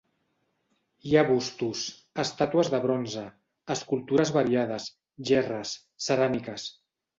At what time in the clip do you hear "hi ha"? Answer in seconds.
1.09-1.21